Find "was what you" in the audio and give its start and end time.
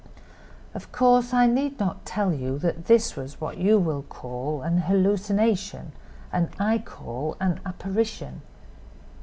3.15-3.77